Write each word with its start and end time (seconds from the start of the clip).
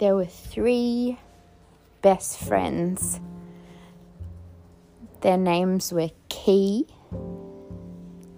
there 0.00 0.16
were 0.16 0.24
three 0.24 1.18
best 2.00 2.38
friends. 2.38 3.20
Their 5.20 5.36
names 5.36 5.92
were 5.92 6.08
Key, 6.30 6.86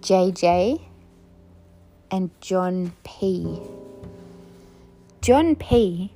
JJ, 0.01 0.81
and 2.11 2.29
John 2.41 2.91
P. 3.05 3.61
John 5.21 5.55
P. 5.55 6.11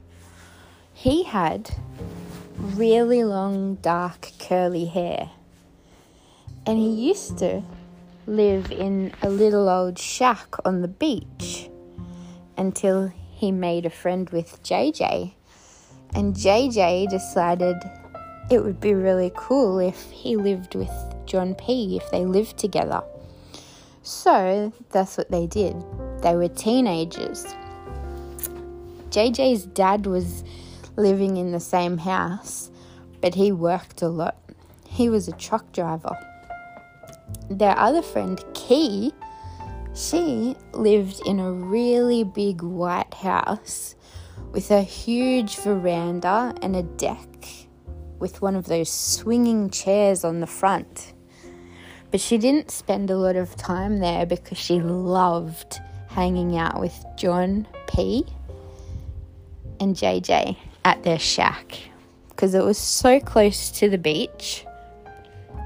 He 0.93 1.23
had 1.23 1.71
really 2.57 3.23
long, 3.23 3.75
dark, 3.75 4.31
curly 4.39 4.85
hair. 4.85 5.29
And 6.65 6.77
he 6.77 6.89
used 6.89 7.37
to 7.37 7.63
live 8.25 8.69
in 8.69 9.13
a 9.21 9.29
little 9.29 9.69
old 9.69 9.97
shack 9.97 10.55
on 10.65 10.81
the 10.81 10.89
beach 10.89 11.69
until 12.57 13.13
he 13.31 13.53
made 13.53 13.85
a 13.85 13.89
friend 13.89 14.29
with 14.31 14.61
JJ. 14.61 15.36
And 16.15 16.33
JJ 16.33 17.09
decided 17.09 17.77
it 18.49 18.63
would 18.63 18.79
be 18.79 18.93
really 18.93 19.31
cool 19.35 19.79
if 19.79 20.09
he 20.11 20.35
lived 20.35 20.75
with 20.75 20.91
John 21.25 21.53
P, 21.55 21.97
if 21.97 22.09
they 22.11 22.25
lived 22.25 22.57
together. 22.57 23.03
So 24.03 24.71
that's 24.89 25.17
what 25.17 25.29
they 25.29 25.47
did. 25.47 25.75
They 26.21 26.35
were 26.35 26.47
teenagers. 26.47 27.45
JJ's 29.09 29.65
dad 29.65 30.05
was 30.05 30.43
living 30.95 31.37
in 31.37 31.51
the 31.51 31.59
same 31.59 31.97
house, 31.97 32.71
but 33.21 33.35
he 33.35 33.51
worked 33.51 34.01
a 34.01 34.07
lot. 34.07 34.37
He 34.87 35.09
was 35.09 35.27
a 35.27 35.33
truck 35.33 35.71
driver. 35.73 36.17
Their 37.49 37.77
other 37.77 38.01
friend, 38.01 38.43
Key, 38.53 39.13
she 39.93 40.55
lived 40.73 41.21
in 41.25 41.39
a 41.39 41.51
really 41.51 42.23
big 42.23 42.61
white 42.61 43.13
house 43.13 43.95
with 44.51 44.71
a 44.71 44.81
huge 44.81 45.57
veranda 45.57 46.53
and 46.61 46.75
a 46.75 46.83
deck 46.83 47.27
with 48.19 48.41
one 48.41 48.55
of 48.55 48.65
those 48.65 48.89
swinging 48.89 49.69
chairs 49.69 50.23
on 50.23 50.39
the 50.39 50.47
front. 50.47 51.13
But 52.11 52.21
she 52.21 52.37
didn't 52.37 52.71
spend 52.71 53.09
a 53.09 53.17
lot 53.17 53.35
of 53.35 53.55
time 53.55 53.99
there 53.99 54.25
because 54.25 54.57
she 54.57 54.79
loved 54.79 55.79
hanging 56.07 56.57
out 56.57 56.79
with 56.79 57.05
John 57.17 57.67
P 57.87 58.25
and 59.79 59.95
JJ 59.95 60.57
at 60.85 61.03
their 61.03 61.19
shack 61.19 61.77
because 62.29 62.53
it 62.53 62.63
was 62.63 62.77
so 62.77 63.19
close 63.19 63.71
to 63.71 63.89
the 63.89 63.97
beach. 63.97 64.65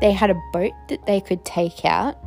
They 0.01 0.11
had 0.11 0.31
a 0.31 0.41
boat 0.51 0.73
that 0.89 1.05
they 1.05 1.21
could 1.21 1.45
take 1.45 1.85
out 1.85 2.17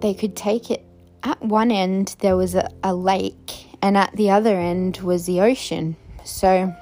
they 0.00 0.14
could 0.14 0.36
take 0.36 0.70
it. 0.70 0.84
At 1.22 1.42
one 1.42 1.70
end, 1.70 2.16
there 2.20 2.36
was 2.36 2.54
a, 2.54 2.70
a 2.82 2.94
lake, 2.94 3.67
and 3.88 3.96
at 3.96 4.14
the 4.14 4.28
other 4.30 4.60
end 4.60 4.98
was 4.98 5.24
the 5.24 5.40
ocean. 5.40 5.96
So, 6.22 6.76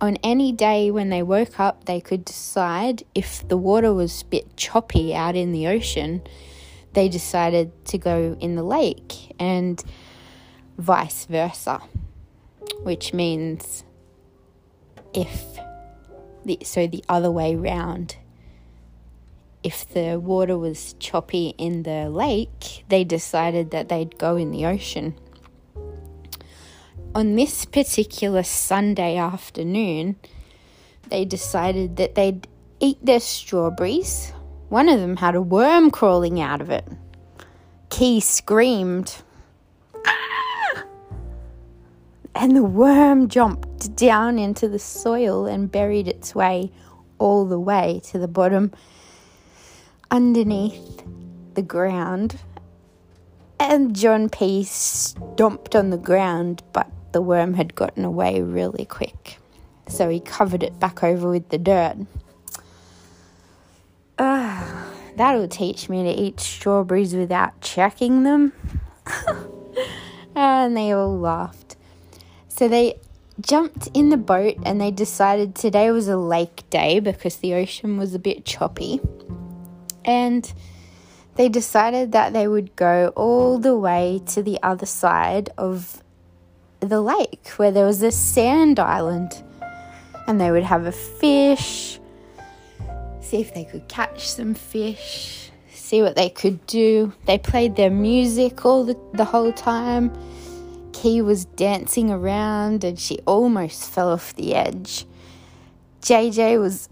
on 0.00 0.16
any 0.22 0.52
day 0.52 0.92
when 0.92 1.08
they 1.08 1.20
woke 1.20 1.58
up, 1.58 1.86
they 1.86 2.00
could 2.00 2.24
decide 2.24 3.02
if 3.12 3.46
the 3.48 3.56
water 3.56 3.92
was 3.92 4.22
a 4.22 4.24
bit 4.26 4.56
choppy 4.56 5.12
out 5.12 5.34
in 5.34 5.50
the 5.50 5.66
ocean, 5.66 6.22
they 6.92 7.08
decided 7.08 7.72
to 7.86 7.98
go 7.98 8.36
in 8.38 8.54
the 8.54 8.62
lake, 8.62 9.34
and 9.40 9.82
vice 10.76 11.24
versa, 11.24 11.80
which 12.84 13.12
means 13.12 13.82
if 15.12 15.58
the, 16.44 16.60
so 16.62 16.86
the 16.86 17.02
other 17.08 17.32
way 17.32 17.56
round 17.56 18.14
if 19.64 19.88
the 19.88 20.20
water 20.20 20.56
was 20.56 20.94
choppy 21.00 21.52
in 21.58 21.82
the 21.82 22.08
lake, 22.08 22.84
they 22.88 23.02
decided 23.02 23.72
that 23.72 23.88
they'd 23.88 24.16
go 24.16 24.36
in 24.36 24.52
the 24.52 24.64
ocean. 24.64 25.16
On 27.14 27.36
this 27.36 27.64
particular 27.64 28.42
Sunday 28.42 29.16
afternoon, 29.16 30.16
they 31.08 31.24
decided 31.24 31.96
that 31.96 32.14
they'd 32.14 32.46
eat 32.80 32.98
their 33.04 33.18
strawberries. 33.18 34.32
One 34.68 34.90
of 34.90 35.00
them 35.00 35.16
had 35.16 35.34
a 35.34 35.40
worm 35.40 35.90
crawling 35.90 36.38
out 36.40 36.60
of 36.60 36.68
it. 36.70 36.86
Key 37.88 38.20
screamed, 38.20 39.22
ah! 40.06 40.84
and 42.34 42.54
the 42.54 42.62
worm 42.62 43.28
jumped 43.28 43.96
down 43.96 44.38
into 44.38 44.68
the 44.68 44.78
soil 44.78 45.46
and 45.46 45.72
buried 45.72 46.06
its 46.06 46.34
way 46.34 46.70
all 47.18 47.46
the 47.46 47.58
way 47.58 48.02
to 48.04 48.18
the 48.18 48.28
bottom 48.28 48.70
underneath 50.10 51.02
the 51.54 51.62
ground. 51.62 52.38
And 53.58 53.96
John 53.96 54.28
P 54.28 54.62
stomped 54.62 55.74
on 55.74 55.88
the 55.88 55.96
ground, 55.96 56.62
but 56.72 56.88
the 57.12 57.22
worm 57.22 57.54
had 57.54 57.74
gotten 57.74 58.04
away 58.04 58.40
really 58.40 58.84
quick. 58.84 59.38
So 59.88 60.08
he 60.08 60.20
covered 60.20 60.62
it 60.62 60.78
back 60.78 61.02
over 61.02 61.30
with 61.30 61.48
the 61.48 61.58
dirt. 61.58 61.96
Uh, 64.18 64.84
that'll 65.16 65.48
teach 65.48 65.88
me 65.88 66.02
to 66.02 66.10
eat 66.10 66.40
strawberries 66.40 67.14
without 67.14 67.60
checking 67.60 68.22
them. 68.22 68.52
and 70.34 70.76
they 70.76 70.92
all 70.92 71.18
laughed. 71.18 71.76
So 72.48 72.68
they 72.68 72.98
jumped 73.40 73.88
in 73.94 74.10
the 74.10 74.16
boat 74.16 74.56
and 74.64 74.80
they 74.80 74.90
decided 74.90 75.54
today 75.54 75.90
was 75.90 76.08
a 76.08 76.16
lake 76.16 76.68
day 76.70 77.00
because 77.00 77.36
the 77.36 77.54
ocean 77.54 77.96
was 77.96 78.14
a 78.14 78.18
bit 78.18 78.44
choppy 78.44 79.00
and 80.04 80.52
they 81.36 81.48
decided 81.48 82.10
that 82.12 82.32
they 82.32 82.48
would 82.48 82.74
go 82.74 83.12
all 83.14 83.58
the 83.58 83.76
way 83.76 84.20
to 84.26 84.42
the 84.42 84.58
other 84.62 84.86
side 84.86 85.50
of 85.56 86.02
the 86.80 87.00
lake 87.00 87.48
where 87.56 87.70
there 87.70 87.86
was 87.86 88.02
a 88.02 88.12
sand 88.12 88.78
island 88.78 89.42
and 90.26 90.40
they 90.40 90.50
would 90.50 90.62
have 90.62 90.86
a 90.86 90.92
fish, 90.92 91.98
see 93.20 93.40
if 93.40 93.54
they 93.54 93.64
could 93.64 93.88
catch 93.88 94.28
some 94.28 94.54
fish, 94.54 95.50
see 95.72 96.02
what 96.02 96.16
they 96.16 96.28
could 96.28 96.64
do. 96.66 97.12
They 97.26 97.38
played 97.38 97.76
their 97.76 97.90
music 97.90 98.64
all 98.64 98.84
the, 98.84 98.98
the 99.14 99.24
whole 99.24 99.52
time. 99.52 100.12
Key 100.92 101.22
was 101.22 101.44
dancing 101.46 102.10
around 102.10 102.84
and 102.84 102.98
she 102.98 103.18
almost 103.26 103.90
fell 103.90 104.10
off 104.10 104.34
the 104.34 104.54
edge. 104.54 105.06
JJ 106.02 106.60
was 106.60 106.88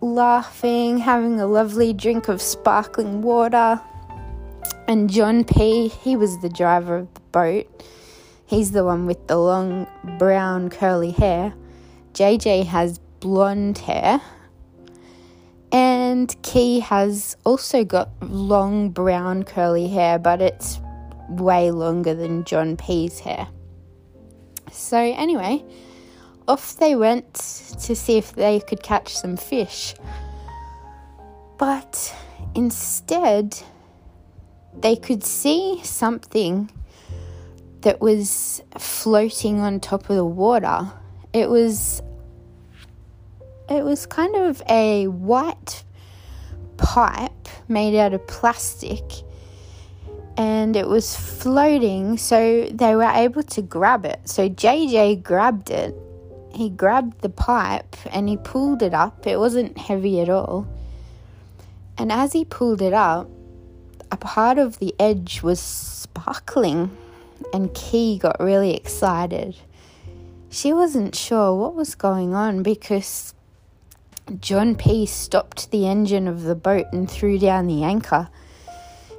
laughing, 0.00 0.98
having 0.98 1.40
a 1.40 1.46
lovely 1.46 1.92
drink 1.92 2.28
of 2.28 2.40
sparkling 2.40 3.22
water. 3.22 3.80
And 4.86 5.10
John 5.10 5.44
P., 5.44 5.88
he 5.88 6.16
was 6.16 6.40
the 6.40 6.48
driver 6.48 6.96
of 6.96 7.14
the 7.14 7.20
boat. 7.32 7.84
He's 8.48 8.70
the 8.70 8.82
one 8.82 9.04
with 9.04 9.26
the 9.26 9.36
long 9.36 9.86
brown 10.18 10.70
curly 10.70 11.10
hair. 11.10 11.52
JJ 12.14 12.64
has 12.64 12.98
blonde 13.20 13.76
hair. 13.76 14.22
And 15.70 16.34
Key 16.40 16.80
has 16.80 17.36
also 17.44 17.84
got 17.84 18.08
long 18.22 18.88
brown 18.88 19.42
curly 19.42 19.88
hair, 19.88 20.18
but 20.18 20.40
it's 20.40 20.80
way 21.28 21.70
longer 21.70 22.14
than 22.14 22.44
John 22.44 22.78
P.'s 22.78 23.20
hair. 23.20 23.48
So, 24.72 24.96
anyway, 24.96 25.62
off 26.48 26.78
they 26.78 26.96
went 26.96 27.34
to 27.34 27.94
see 27.94 28.16
if 28.16 28.32
they 28.32 28.60
could 28.60 28.82
catch 28.82 29.14
some 29.14 29.36
fish. 29.36 29.94
But 31.58 32.16
instead, 32.54 33.58
they 34.80 34.96
could 34.96 35.22
see 35.22 35.82
something 35.84 36.70
that 37.82 38.00
was 38.00 38.62
floating 38.78 39.60
on 39.60 39.80
top 39.80 40.10
of 40.10 40.16
the 40.16 40.24
water. 40.24 40.90
It 41.32 41.48
was 41.48 42.02
it 43.68 43.84
was 43.84 44.06
kind 44.06 44.34
of 44.34 44.62
a 44.68 45.08
white 45.08 45.84
pipe 46.78 47.48
made 47.68 47.98
out 47.98 48.14
of 48.14 48.26
plastic 48.26 49.02
and 50.38 50.74
it 50.74 50.88
was 50.88 51.14
floating 51.14 52.16
so 52.16 52.66
they 52.72 52.94
were 52.94 53.02
able 53.02 53.42
to 53.42 53.62
grab 53.62 54.04
it. 54.04 54.20
So 54.24 54.48
JJ 54.48 55.22
grabbed 55.22 55.70
it 55.70 55.94
he 56.58 56.70
grabbed 56.70 57.20
the 57.20 57.28
pipe 57.28 57.96
and 58.10 58.28
he 58.28 58.36
pulled 58.36 58.82
it 58.82 58.92
up. 58.92 59.26
It 59.26 59.38
wasn't 59.38 59.78
heavy 59.78 60.20
at 60.20 60.28
all. 60.28 60.66
And 61.96 62.10
as 62.10 62.32
he 62.32 62.44
pulled 62.44 62.82
it 62.82 62.92
up, 62.92 63.28
a 64.10 64.16
part 64.16 64.58
of 64.58 64.78
the 64.78 64.92
edge 64.98 65.42
was 65.42 65.60
sparkling, 65.60 66.96
and 67.52 67.72
Key 67.74 68.18
got 68.18 68.40
really 68.40 68.74
excited. 68.74 69.56
She 70.50 70.72
wasn't 70.72 71.14
sure 71.14 71.54
what 71.54 71.74
was 71.74 71.94
going 71.94 72.34
on 72.34 72.62
because 72.62 73.34
John 74.40 74.74
P 74.74 75.06
stopped 75.06 75.70
the 75.70 75.86
engine 75.86 76.28
of 76.28 76.42
the 76.42 76.54
boat 76.54 76.86
and 76.92 77.10
threw 77.10 77.38
down 77.38 77.66
the 77.66 77.82
anchor. 77.82 78.28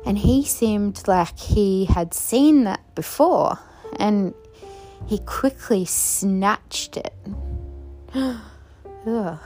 And 0.05 0.17
he 0.17 0.43
seemed 0.43 1.07
like 1.07 1.37
he 1.37 1.85
had 1.85 2.13
seen 2.13 2.63
that 2.63 2.95
before. 2.95 3.59
And 3.97 4.33
he 5.07 5.19
quickly 5.19 5.85
snatched 5.85 6.97
it. 6.97 7.13
Ugh. 8.15 9.39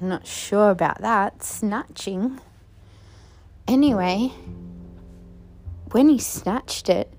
Not 0.00 0.26
sure 0.26 0.70
about 0.70 1.00
that. 1.02 1.42
Snatching. 1.42 2.40
Anyway, 3.68 4.32
when 5.90 6.08
he 6.08 6.18
snatched 6.18 6.88
it, 6.88 7.12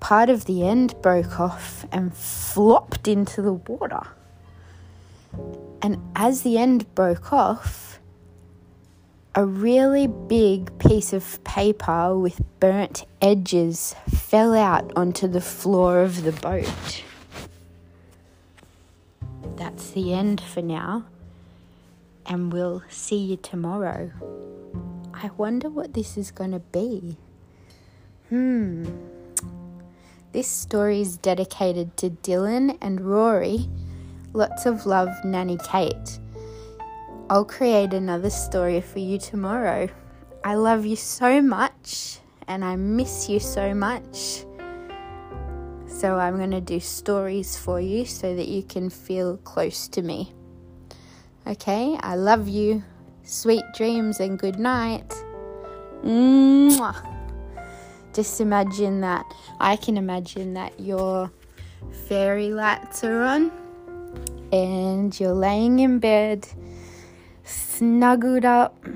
part 0.00 0.30
of 0.30 0.44
the 0.44 0.66
end 0.66 0.94
broke 1.02 1.40
off 1.40 1.86
and 1.90 2.14
flopped 2.14 3.08
into 3.08 3.42
the 3.42 3.52
water. 3.52 4.06
And 5.82 6.00
as 6.14 6.42
the 6.42 6.58
end 6.58 6.94
broke 6.94 7.32
off, 7.32 7.98
a 9.34 9.44
really 9.44 10.06
big 10.06 10.78
piece 10.78 11.12
of 11.12 11.42
paper 11.42 12.16
with 12.16 12.40
burnt 12.60 13.04
edges 13.20 13.96
fell 14.08 14.54
out 14.54 14.92
onto 14.94 15.26
the 15.26 15.40
floor 15.40 16.00
of 16.02 16.22
the 16.22 16.32
boat. 16.32 17.02
That's 19.56 19.90
the 19.90 20.14
end 20.14 20.40
for 20.40 20.62
now, 20.62 21.06
and 22.26 22.52
we'll 22.52 22.82
see 22.88 23.18
you 23.18 23.36
tomorrow. 23.36 24.12
I 25.12 25.30
wonder 25.36 25.68
what 25.68 25.94
this 25.94 26.16
is 26.16 26.30
going 26.30 26.52
to 26.52 26.60
be. 26.60 27.16
Hmm. 28.28 28.84
This 30.34 30.48
story 30.48 31.00
is 31.00 31.16
dedicated 31.16 31.96
to 31.98 32.10
Dylan 32.10 32.76
and 32.80 33.00
Rory. 33.00 33.68
Lots 34.32 34.66
of 34.66 34.84
love, 34.84 35.08
Nanny 35.24 35.56
Kate. 35.70 36.18
I'll 37.30 37.44
create 37.44 37.94
another 37.94 38.30
story 38.30 38.80
for 38.80 38.98
you 38.98 39.16
tomorrow. 39.16 39.88
I 40.42 40.56
love 40.56 40.84
you 40.84 40.96
so 40.96 41.40
much 41.40 42.18
and 42.48 42.64
I 42.64 42.74
miss 42.74 43.28
you 43.28 43.38
so 43.38 43.74
much. 43.74 44.44
So 45.86 46.18
I'm 46.18 46.36
going 46.36 46.50
to 46.50 46.60
do 46.60 46.80
stories 46.80 47.56
for 47.56 47.80
you 47.80 48.04
so 48.04 48.34
that 48.34 48.48
you 48.48 48.64
can 48.64 48.90
feel 48.90 49.36
close 49.36 49.86
to 49.86 50.02
me. 50.02 50.32
Okay, 51.46 51.96
I 52.00 52.16
love 52.16 52.48
you. 52.48 52.82
Sweet 53.22 53.62
dreams 53.76 54.18
and 54.18 54.36
good 54.36 54.58
night. 54.58 55.14
Mwah. 56.02 57.13
Just 58.14 58.40
imagine 58.40 59.00
that. 59.00 59.26
I 59.58 59.76
can 59.76 59.96
imagine 59.96 60.54
that 60.54 60.78
your 60.78 61.32
fairy 62.08 62.50
lights 62.50 63.02
are 63.02 63.22
on 63.22 63.50
and 64.52 65.18
you're 65.18 65.32
laying 65.32 65.80
in 65.80 65.98
bed, 65.98 66.46
snuggled 67.42 68.44
up, 68.44 68.86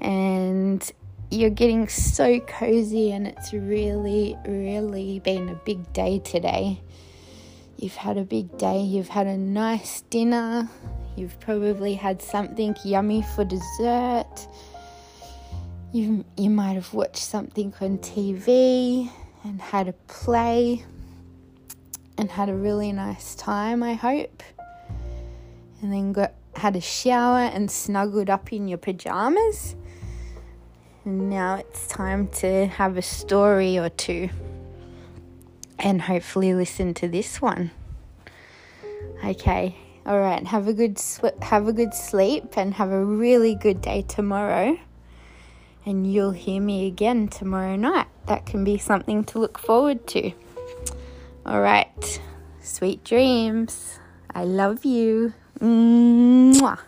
and 0.00 0.90
you're 1.30 1.50
getting 1.50 1.88
so 1.88 2.40
cozy, 2.40 3.12
and 3.12 3.26
it's 3.26 3.52
really, 3.52 4.36
really 4.46 5.18
been 5.18 5.50
a 5.50 5.54
big 5.66 5.92
day 5.92 6.18
today. 6.18 6.80
You've 7.76 7.96
had 7.96 8.16
a 8.16 8.24
big 8.24 8.56
day, 8.56 8.80
you've 8.80 9.08
had 9.08 9.26
a 9.26 9.36
nice 9.36 10.00
dinner, 10.08 10.70
you've 11.16 11.38
probably 11.40 11.94
had 11.94 12.22
something 12.22 12.74
yummy 12.82 13.22
for 13.34 13.44
dessert. 13.44 14.46
You, 15.92 16.24
you 16.38 16.48
might 16.48 16.72
have 16.72 16.94
watched 16.94 17.18
something 17.18 17.74
on 17.80 17.98
TV 17.98 19.10
and 19.44 19.60
had 19.60 19.88
a 19.88 19.92
play 19.92 20.84
and 22.16 22.30
had 22.30 22.48
a 22.48 22.54
really 22.54 22.92
nice 22.92 23.34
time, 23.34 23.82
I 23.82 23.92
hope. 23.92 24.42
And 25.82 25.92
then 25.92 26.12
got 26.12 26.32
had 26.54 26.76
a 26.76 26.80
shower 26.80 27.40
and 27.40 27.70
snuggled 27.70 28.30
up 28.30 28.52
in 28.52 28.68
your 28.68 28.78
pajamas. 28.78 29.76
And 31.04 31.28
now 31.28 31.56
it's 31.56 31.86
time 31.88 32.28
to 32.28 32.66
have 32.66 32.96
a 32.96 33.02
story 33.02 33.78
or 33.78 33.88
two 33.90 34.30
and 35.78 36.00
hopefully 36.00 36.54
listen 36.54 36.94
to 36.94 37.08
this 37.08 37.42
one. 37.42 37.70
Okay. 39.24 39.76
All 40.06 40.18
right. 40.18 40.44
Have 40.46 40.68
a 40.68 40.72
good 40.72 40.98
sw- 40.98 41.38
have 41.42 41.68
a 41.68 41.72
good 41.72 41.92
sleep 41.92 42.56
and 42.56 42.72
have 42.74 42.90
a 42.90 43.04
really 43.04 43.54
good 43.54 43.82
day 43.82 44.02
tomorrow. 44.02 44.78
And 45.84 46.12
you'll 46.12 46.30
hear 46.30 46.60
me 46.60 46.86
again 46.86 47.28
tomorrow 47.28 47.76
night. 47.76 48.06
That 48.26 48.46
can 48.46 48.62
be 48.62 48.78
something 48.78 49.24
to 49.24 49.38
look 49.38 49.58
forward 49.58 50.06
to. 50.08 50.32
All 51.44 51.60
right. 51.60 52.20
Sweet 52.60 53.02
dreams. 53.02 53.98
I 54.32 54.44
love 54.44 54.84
you. 54.84 55.34
Mwah. 55.60 56.78